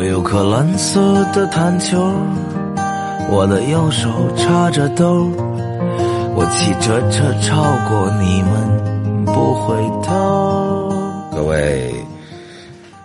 [0.00, 1.98] 我有颗蓝色的弹球，
[3.28, 5.30] 我的右手插着兜，
[6.34, 10.90] 我骑着车超过你们不回头。
[11.30, 11.92] 各位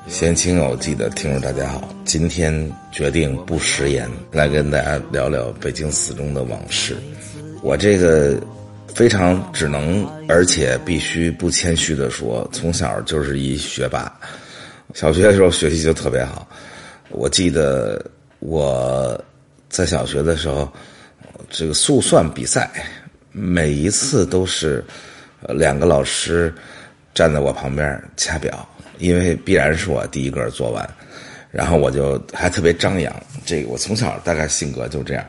[0.08, 6.96] 闲情偶记的听众，大家好，今天决定不食言，来跟大家聊聊北京四中的往事。
[7.62, 8.39] 我这个
[8.87, 14.09] 非常只能，而且必须不谦虚的说，从小就是一学霸。
[14.93, 16.48] 小学的时候学习就特别好，
[17.09, 18.04] 我记得
[18.40, 19.20] 我
[19.70, 20.72] 在小学的时候，
[21.50, 22.70] 这个速算比赛，
[23.31, 24.84] 每一次都是
[25.50, 26.54] 两个老师
[27.14, 30.90] 站在我旁边掐表，因为必然是我第一个做完，
[31.52, 33.14] 然后我就还特别张扬。
[33.45, 35.26] 这个我从小大概性格就这样，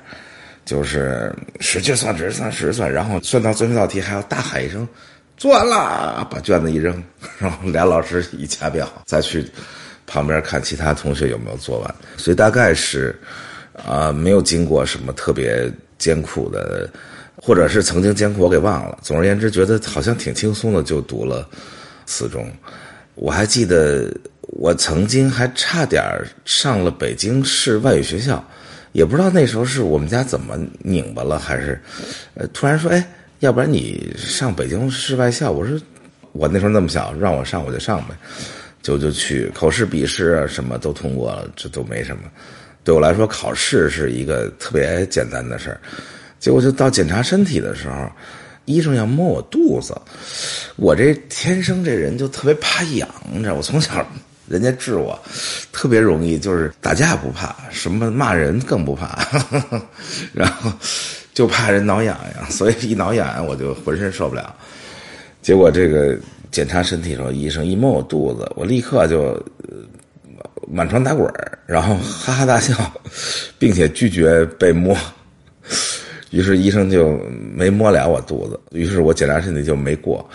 [0.64, 4.88] 就是使劲算，使劲算，使劲算，然后算到最后一道题还要大喊一声。
[5.36, 7.02] 做完了，把卷子一扔，
[7.38, 9.46] 然后俩老师一掐表，再去
[10.06, 11.94] 旁边看其他同学有没有做完。
[12.16, 13.18] 所以大概是
[13.86, 16.88] 啊，没有经过什么特别艰苦的，
[17.36, 18.98] 或者是曾经艰苦我给忘了。
[19.02, 21.48] 总而言之，觉得好像挺轻松的，就读了
[22.06, 22.50] 四中。
[23.14, 26.02] 我还记得我曾经还差点
[26.44, 28.42] 上了北京市外语学校，
[28.92, 31.80] 也不知道那时候是我们家怎么拧巴了，还是
[32.34, 33.06] 呃突然说哎。
[33.40, 35.78] 要不然你上北京市外校，我说
[36.32, 38.14] 我那时候那么小，让我上我就上呗，
[38.82, 42.22] 就就去口试笔试啊什么都通过了，这都没什么。
[42.84, 45.80] 对我来说，考试是一个特别简单的事儿。
[46.38, 48.10] 结果就到检查身体的时候，
[48.64, 49.94] 医生要摸我肚子，
[50.76, 54.06] 我这天生这人就特别怕痒，你知道，我从小
[54.48, 55.18] 人家治我
[55.72, 59.26] 特别容易，就是打架不怕，什么骂人更不怕，
[60.32, 60.72] 然后。
[61.36, 64.56] 就怕人挠痒痒，所以一挠痒痒我就浑身受不了。
[65.42, 66.18] 结果这个
[66.50, 69.40] 检查身体的时候，医生一摸我肚子，我立刻就
[70.68, 71.28] 满床打滚
[71.66, 72.74] 然后哈哈大笑，
[73.58, 74.96] 并且拒绝被摸。
[76.30, 77.18] 于是医生就
[77.54, 80.28] 没摸了我肚子，于是我检查身体就没过，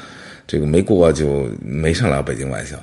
[0.48, 2.78] 这个没过就没上了北京外校。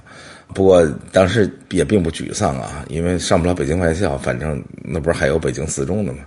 [0.54, 6.20] 不过当时也并不沮丧啊，因为上不了北京外校，反正那不是还有北京四中的吗？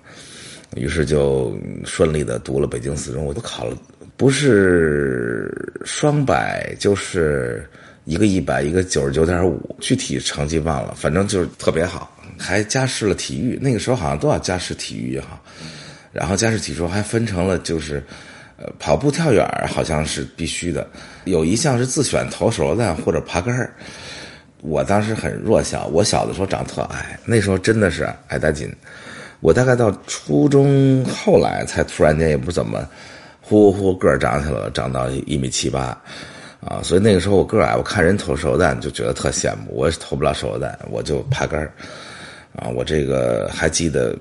[0.75, 3.75] 于是就顺利的读了北京四中，我都考了，
[4.21, 5.51] 不是
[5.83, 7.67] 双百就是
[8.05, 15.41] 一个一百，一个九十九点五，具体成绩忘了，反正就是特别好，还加试了体育，那个时候好像都要加试体育哈，
[16.11, 17.95] 然后加试体育还分成了就是，
[18.57, 20.87] 呃，跑步、跳远好像是必须的，
[21.23, 23.73] 有一项是自选投手榴弹或者爬杆儿，
[24.61, 28.71] 我当时很弱小，我小的时候长特矮，那时候真的是矮大紧。
[29.39, 32.87] 我大概到初中后来才突然间也不怎么，
[33.41, 35.97] 呼呼呼个儿长起来了，长到一米七八，
[36.61, 41.73] 啊，所以那个时候我个儿矮，我看人投手榴弹就觉得特羡慕，我也投不了手榴弹，我就爬杆儿，
[42.55, 44.15] 啊，我这个还记得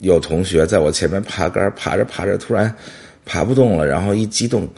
[0.00, 2.74] 有同学在我前面爬杆儿，爬着爬着突然
[3.24, 4.68] 爬不动了，然后一激动，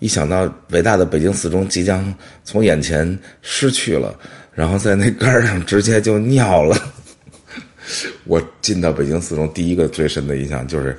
[0.00, 2.12] 一想到伟大的北京四中即将
[2.42, 4.18] 从眼前失去了，
[4.52, 6.76] 然后在那杆儿上直接就尿了。
[8.24, 10.96] 我进到北京四中，第一个最深的印象就是，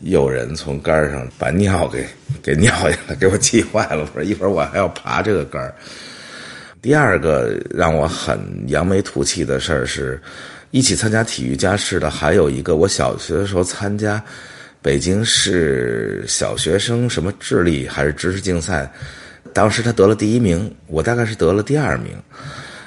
[0.00, 2.06] 有人从杆上把尿给
[2.42, 4.02] 给尿下来，给我气坏了。
[4.14, 5.72] 我说一会儿我还要爬这个杆。
[6.82, 10.20] 第二个让我很扬眉吐气的事儿是，
[10.70, 14.22] 一起参加体育加试的还有一个，我小学的时候参加
[14.80, 18.90] 北京市小学生什么智力还是知识竞赛，
[19.52, 22.16] 当时他得了第一名，我大概是得了第二名，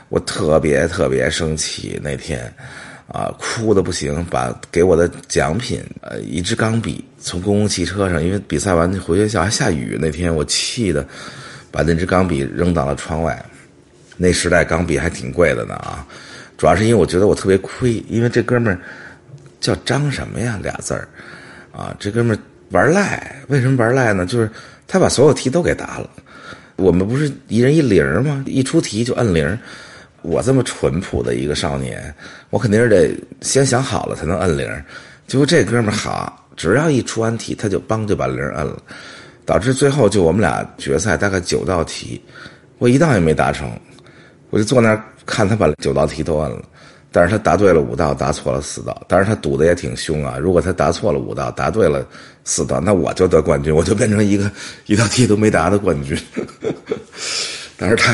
[0.09, 2.52] 我特别特别生气那天。
[3.08, 11.06] 啊，哭的不行，把给我的奖品，呃，一支钢笔，从公共汽车上，因为比赛完回学校还下雨，那天我气的，
[11.69, 13.44] 把那支钢笔扔到了窗外。
[14.16, 16.08] 那时代钢笔还挺贵的呢啊，
[16.58, 18.80] 主要是因为我觉得我特别亏，因为这哥们儿
[19.59, 21.08] 叫张什么呀，俩字儿，
[21.72, 22.40] 啊，这哥们儿
[22.70, 24.25] 玩赖，为什么玩赖呢？
[24.25, 24.50] 就是
[24.88, 26.09] 他把所有题都给答了，
[26.78, 28.44] 我们不是一人一铃吗？
[28.47, 29.59] 一出题就摁铃儿。
[30.23, 32.14] 我这么淳朴的一个少年，
[32.49, 34.67] 我肯定是得先想好了才能摁铃。
[35.28, 38.81] 结果这哥们儿好，只要一出完题，他就梆就把铃摁了，
[39.46, 42.22] 导致最后就我们俩决赛大概九道题，
[42.78, 43.72] 我一道也没答成，
[44.49, 46.64] 我就坐那儿看他把九道题都摁了，
[47.11, 50.37] 但是他答对了五道，答错了四道，但是他赌的也挺凶啊。
[50.37, 52.05] 如果他答错了五道，答对了
[52.43, 54.52] 四道，那我就得冠军，我就变成一个
[54.85, 56.17] 一道题都没答的冠军。
[57.78, 58.14] 但是他。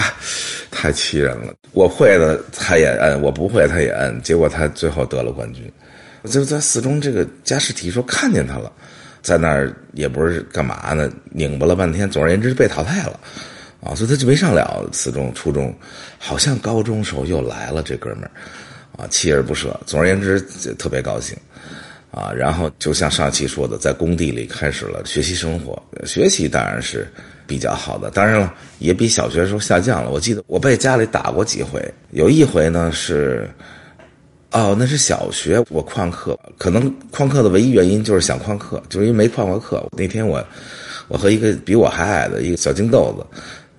[0.79, 1.53] 太气人了！
[1.73, 5.69] 我会的他也摁，我不会他也摁，结果他最后得了冠军。
[6.23, 8.71] 就在四中这个加试题时候看见他了，
[9.21, 12.09] 在那儿也不是干嘛呢，拧巴了半天。
[12.09, 13.19] 总而言之被淘汰了，
[13.83, 15.33] 啊，所以他就没上了四中。
[15.33, 15.77] 初中
[16.17, 18.31] 好像高中时候又来了这哥们儿，
[18.95, 19.77] 啊，锲而不舍。
[19.85, 20.39] 总而言之，
[20.77, 21.37] 特别高兴。
[22.09, 25.77] 啊，然后就像上期说的，在工地里开始了学习生活。
[26.05, 27.05] 学习当然是
[27.49, 30.11] 比较好的，当然了，也比小学时候下降了。
[30.11, 33.49] 我记得我被家里打过几回，有一回呢是，
[34.51, 39.83] 哦，那是小学我旷课，可能旷课的唯一原因就是想旷课，就是因为没旷过课。
[39.97, 40.45] 那天我
[41.07, 43.25] 我和一个比我还矮的一个小金豆子，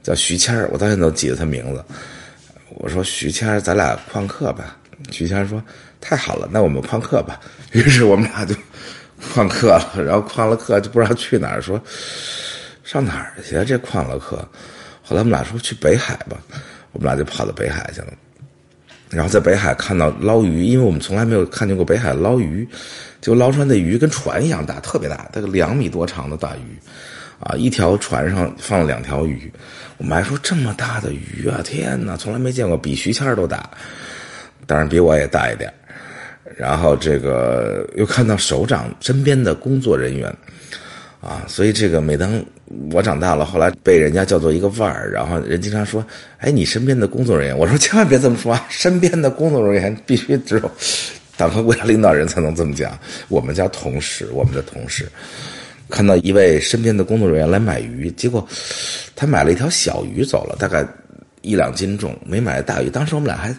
[0.03, 1.85] 叫徐谦我到现在都记得他名字。
[2.75, 4.77] 我说徐谦咱俩旷课吧。
[5.13, 5.63] 徐谦说。
[6.03, 7.39] 太好了，那我们旷课吧。
[7.73, 8.55] 于是我们俩就
[9.35, 11.79] 旷课了，然后旷了课就不知道去哪儿，说
[12.91, 13.53] 上哪儿去？
[13.65, 14.37] 这旷了课。
[15.01, 16.37] 后来我们俩说去北海吧，
[16.91, 18.09] 我们俩就跑到北海去了。
[19.09, 22.69] 然后在北海看到捞鱼，因为我们从来没有看见过北海捞鱼，
[23.21, 26.77] 就捞出来的鱼跟船一样大，特别大，大概两米多长的大鱼，
[27.39, 29.53] 啊，一条船上放了两条鱼。
[29.99, 33.71] 我们还说这么大的鱼啊，天哪，从来没见过，比徐谦都大，
[34.67, 35.73] 当然比我也大一点。
[36.57, 40.35] 然后这个又看到首长身边的工作人员，
[41.21, 42.43] 啊，所以这个每当
[42.91, 46.03] 我长大了，后来被人家叫做一个腕儿，然后人经常说
[46.41, 50.71] ：“哎，你身边的工作人员。”我说：“千万别这么说啊，身边的工作人员必须只有
[51.37, 52.99] 党和国家领导人才能这么讲。
[53.29, 55.07] 我们叫同事，我们的同事
[55.91, 58.49] 看到一位身边的工作人员来买鱼，结果
[59.15, 60.87] 他买了一条小鱼走了，大概
[61.43, 62.89] 一两斤重，没买大鱼。
[62.89, 63.55] 当时我们俩还。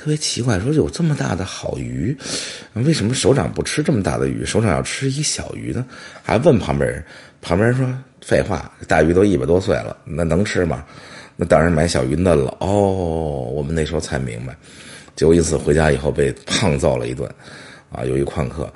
[0.00, 2.16] 特别奇怪，说有这么大的好鱼，
[2.72, 4.46] 为什么首长不吃这么大的鱼？
[4.46, 5.84] 首长要吃一小鱼呢？
[6.22, 7.04] 还问旁边人，
[7.42, 7.86] 旁边人说
[8.24, 10.86] ：“废话，大鱼都一百多岁了，那能吃吗？
[11.36, 12.70] 那当然买小鱼嫩了。”哦，
[13.52, 14.56] 我们那时候才明白。
[15.14, 17.30] 结果因此回家以后被胖揍了一顿，
[17.92, 18.72] 啊，由于旷课。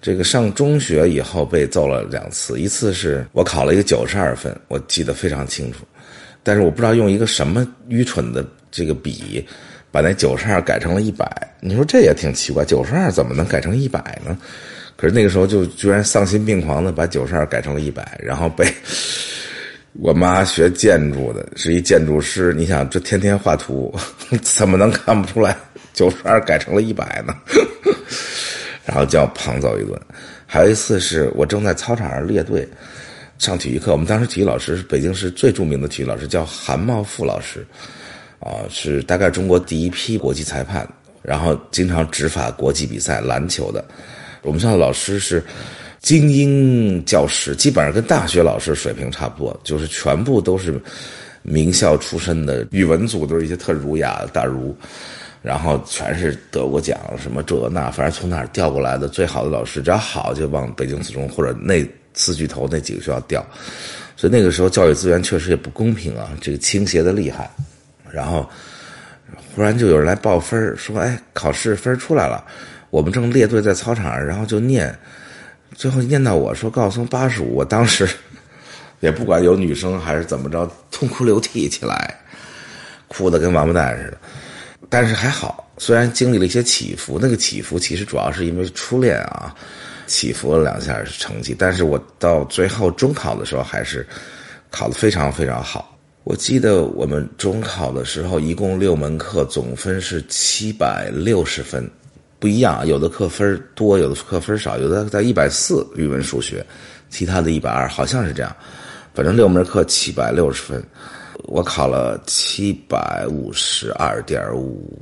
[0.00, 5.78] 这个上中学以后被揍了两次，一次是我考了一个九十二分，我记得非常清楚，
[6.44, 9.44] 但是我不知道用一个什么愚蠢的这个笔。
[9.90, 11.26] 把那九十二改成了一百，
[11.60, 14.36] 你说这也挺奇怪，九十二怎么能改成一百呢？
[14.96, 18.66] 可是那个时候就居然丧心病狂的把九十二改成了一百，然后被
[20.00, 23.94] 我妈学建筑的，是一建筑师，你想这天天画图，
[24.42, 25.56] 怎么能看不出来
[25.94, 27.34] 九十二改成了一百呢？
[28.84, 30.00] 然后叫胖揍一顿。
[30.46, 32.66] 还有一次是我正在操场上列队
[33.38, 37.66] 上体育课，我们当时体育老师是北京市最著名的体育老师，叫韩茂富老师。
[38.40, 40.88] 啊，是大概中国第一批国际裁判，
[41.22, 43.84] 然后经常执法国际比赛篮球的。
[44.42, 45.42] 我们学校的老师是
[46.00, 50.80] 精英教师，基本上跟大学老师水平差不多，就是全部都是
[51.42, 52.66] 名校出身的。
[52.70, 54.74] 语文组都是一些特儒雅的大儒，
[55.42, 61.84] 然后全是得过奖，什么这那，反正从哪儿调过来的最好的老师，只要好就往北京四中或者那
[62.14, 63.44] 四巨头那几个学校调。
[64.16, 67.50] 所以那个时候教育资源确实也不公平啊，这个倾斜的厉害。
[68.12, 68.48] 然后，
[69.54, 72.44] 忽然就有人来报分说：“哎，考试分出来了。”
[72.90, 74.98] 我们正列队在操场上，然后就念，
[75.74, 78.08] 最后念到我说高晓松八十五，我当时
[79.00, 82.18] 也不管有女生还是怎么着，痛哭流涕起来，
[83.06, 84.18] 哭的跟王八蛋似的。
[84.88, 89.54] 但是还好，虽然经历了一些起伏，那个起伏其实主要是因为初恋啊，
[90.06, 91.54] 起伏了两下成绩。
[91.58, 94.06] 但是我到最后中考的时候，还是
[94.70, 95.97] 考得非常非常好。
[96.28, 101.90] 我记得我们中考的时候，一共六门课，总分是七百六十分，
[102.38, 106.62] 不一样，有的课分多，有的课分少，有的在一百四语文数学，
[107.08, 108.54] 其他的一百二，好像是这样。
[109.14, 110.84] 反正六门课七百六十分，
[111.44, 115.00] 我考了七百五十二点五，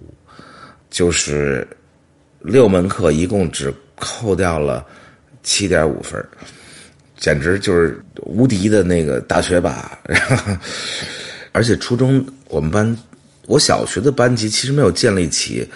[0.91, 1.67] 就是
[2.39, 4.87] 六门课一共只扣掉了
[5.43, 6.25] 七点五分。
[7.19, 9.99] 简直就是无敌的那个大学霸，
[11.53, 12.97] 而且初中我们班，
[13.47, 15.67] 我小学的班级其实没有建立起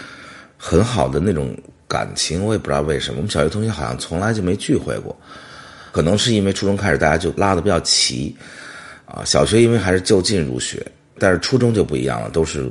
[0.56, 1.56] 很好的那种
[1.88, 3.16] 感情，我也不知道为什么。
[3.16, 5.18] 我们小学同学好像从来就没聚会过，
[5.90, 8.36] 可能是因为初中开始大家就拉的比较齐，
[9.06, 10.86] 啊，小学因为还是就近入学，
[11.18, 12.70] 但是初中就不一样了，都是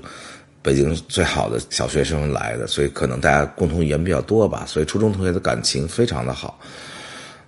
[0.62, 6.60] 北京最好的小学生来的，所以可能大家共同语言比较多吧，所以初中同学的感情非常的好。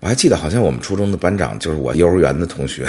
[0.01, 2.86] 我还记得，好像我们初中的班长就是我幼儿园的同学，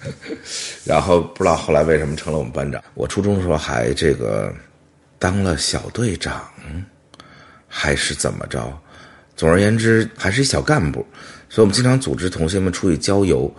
[0.84, 2.80] 然后不知道后来为什么成了我们班长。
[2.94, 4.54] 我初中的时候还这个
[5.18, 6.46] 当了小队长，
[7.66, 8.70] 还是怎么着？
[9.34, 11.04] 总而言之，还是一小干部。
[11.48, 13.50] 所以我们经常组织同学们出去郊游，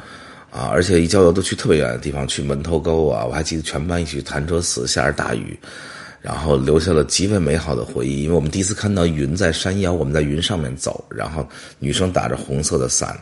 [0.52, 3.26] 啊，而且一郊游都去特别远的地方，去门头沟啊。
[3.26, 5.60] 我还记得全班一起去潭柘寺，下着大雨。
[6.22, 11.48] 然后留下了极为美好的回忆，因为我们第一次看到云在山腰，我们在云上面走，然后
[11.80, 13.18] 女生打着红色的伞，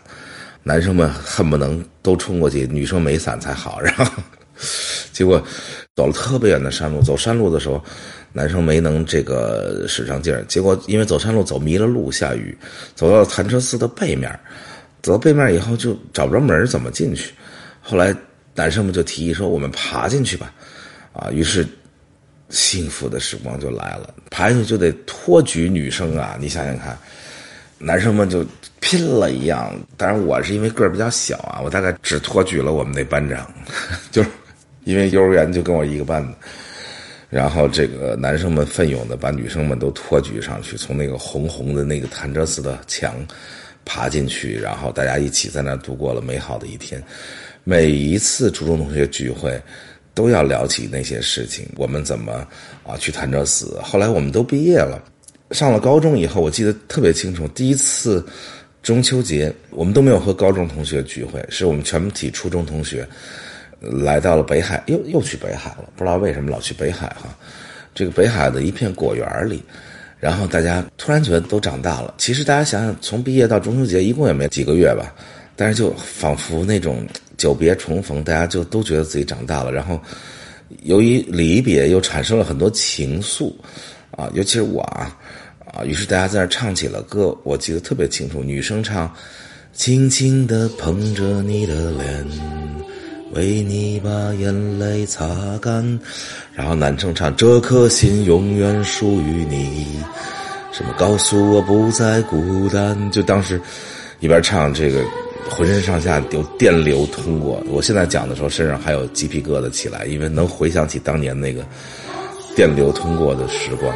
[0.64, 4.06] 男生们恨不能都冲过去，女生没伞才好，然后
[5.12, 5.42] 结果
[5.96, 7.84] 走了特别远的山路，走山路的时候，
[8.34, 12.58] 男生没能这个使上劲儿，结果因为走山路走迷了路，下雨，
[12.96, 14.32] 走到潭柘寺的背面，
[15.02, 17.34] 走到背面以后就找不着门怎么进去？
[17.82, 18.16] 后来
[18.56, 20.52] 男生们就提议说：“我们爬进去吧。”
[21.14, 21.68] 啊，于是
[22.50, 26.38] 幸福的时光就来了，爬进去就得托举女生啊！
[26.40, 26.98] 你想想看。
[27.78, 28.44] 男生们就
[28.80, 33.54] 拼了一样，当然我是因为个儿比较小啊，我大概只托举了我们那班长，
[34.12, 34.30] 就是
[34.86, 36.34] 因为幼儿园就跟我一个班的，
[37.30, 43.14] 然后这个男生们奋勇的把女生们都托举上去，从那个红红的那个潭柘寺的墙
[43.84, 47.04] 爬进去，然后大家一起在那度过了美好的一天。
[47.66, 49.62] 每一次初中同学聚会，
[50.15, 52.48] 都要聊起那些事情，我们怎么
[52.84, 53.79] 啊去潭柘寺？
[53.84, 55.00] 后来我们都毕业了。
[55.51, 57.48] 上了高中以后，我记得特别清楚。
[57.50, 58.25] 第一次
[58.81, 63.07] 中秋节，我们都没有和高中同学聚会，是我们全体初中同学
[63.79, 65.89] 来到了北海，又又去北海了。
[65.95, 67.38] 不知道为什么老去北海哈。
[67.93, 69.62] 这个北海的一片果园里，
[70.19, 72.13] 然后大家突然觉得都长大了。
[72.17, 75.13] 其实大家想想，从毕业到中秋节一共也没几个月吧，
[75.55, 77.05] 但是就仿佛那种
[77.38, 79.72] 久别重逢，大家就都觉得自己长大了。
[79.72, 80.00] 然后
[80.84, 83.54] 由于离别，又产生了很多情愫。
[84.12, 85.18] 啊，尤其是我啊，
[85.74, 88.42] 啊，于是大家在那唱起了歌，我记得特别清楚。
[88.42, 89.13] 女生唱
[89.74, 92.25] ：“轻轻地捧着你的脸，
[93.34, 96.00] 为你把眼泪擦干。”
[96.56, 99.86] 然后男生唱：“这颗心永远属于你。”
[100.72, 100.94] 什么？
[100.98, 103.12] 告诉我不再孤单。
[103.12, 103.60] 就当时
[104.22, 105.04] 一边唱这个，
[105.50, 107.64] 浑身上下有电流通过。
[107.68, 111.66] 我现在讲的时候，身上还有鸡皮疙瘩起来，因为能回想起当年那个。
[112.56, 113.94] 电流通过的时光。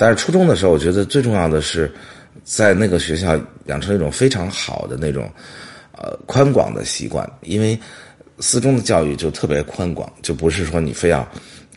[0.00, 1.92] 但是初中的时候，我觉得最重要的是，
[2.42, 5.30] 在那个学校养成一种非常好的那种，
[5.92, 7.30] 呃，宽广的习惯。
[7.42, 7.78] 因为
[8.38, 11.28] 四中的教育就特别宽广，就不是说你非要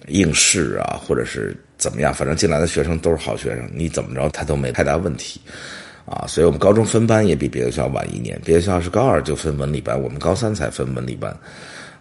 [0.08, 5.42] 应试啊，或者是怎么样，反正进来的学生都是好学生，你怎么着他都没太大问题，
[6.06, 11.30] 啊，所以我们高中分班也比别的学校晚一年，别的学校是高二就分文理班，我们高三才分文理班，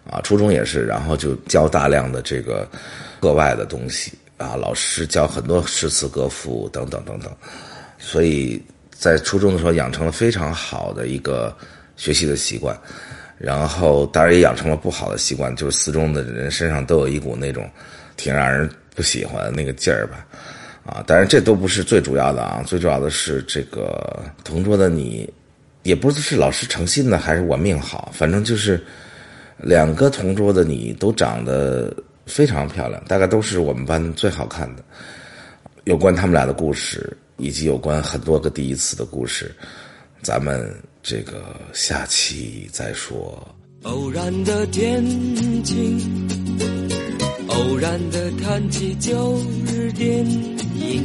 [0.09, 2.65] 啊，初中也是，然后就教大量的这个
[3.19, 4.13] 课外的东西。
[4.37, 7.31] 啊，老师教很多诗词歌赋等等等等，
[7.99, 8.61] 所以
[8.91, 11.55] 在初中的时候养成了非常好的一个
[11.95, 12.75] 学习的习惯，
[13.37, 17.69] 然后当然也养成了不好的习惯，就是四中的人身上都有一股那种
[18.17, 20.25] 挺让人不喜欢的那个劲儿吧，
[20.83, 25.31] 啊，当然这都不是最主要的啊，最主要的是这个同桌的你，
[25.83, 28.83] 也不知道是老师诚心的还是我命好，反正就是
[29.57, 31.95] 两个同桌的你都长得。
[32.25, 34.83] 非常漂亮，大概都是我们班最好看的。
[35.83, 39.53] 有关他们俩的故事，以及有关很多个第一次的故事，
[40.21, 43.45] 咱们这个下期再说。
[43.83, 45.03] 偶然的天
[45.63, 46.27] 晴，
[47.49, 49.37] 偶然的谈起旧
[49.67, 51.03] 日电影，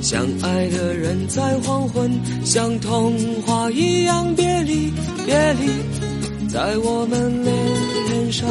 [0.00, 2.10] 相爱的人在黄昏，
[2.42, 4.90] 像童话一样别离
[5.26, 8.48] 别离，在我们脸上。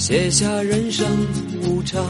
[0.00, 1.06] 写下人生
[1.62, 2.02] 无常，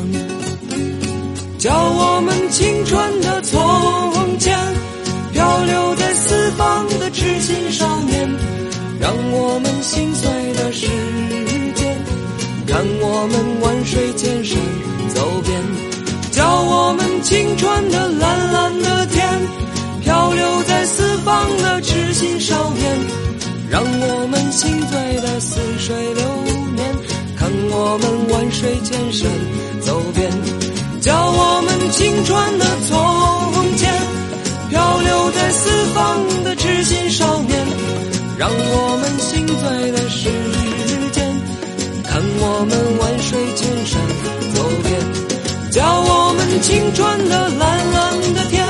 [1.59, 4.57] 叫我们青春的从前，
[5.33, 8.31] 漂流在四方的痴心少年，
[9.01, 10.87] 让我们心碎的时
[11.75, 11.99] 间，
[12.65, 14.57] 看我们万水千山
[15.13, 15.61] 走遍，
[16.31, 19.29] 叫我们青春的蓝蓝的天，
[20.05, 22.97] 漂流在四方的痴心少年，
[23.69, 25.10] 让我们心醉。
[27.93, 29.29] 我们万水千山
[29.81, 30.31] 走遍，
[31.01, 33.93] 叫我们青春的从前，
[34.69, 37.59] 漂流在四方的痴心少年，
[38.39, 40.31] 让我们心醉的时
[41.11, 41.35] 间，
[42.05, 44.01] 看我们万水千山
[44.55, 48.65] 走遍，叫我们青春的蓝蓝的天，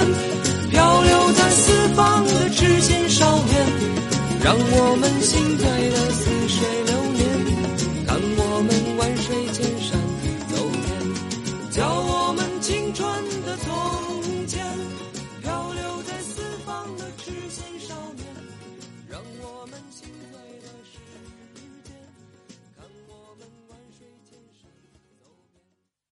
[0.70, 3.66] 漂流在四方的痴心少年，
[4.42, 5.79] 让我们心醉。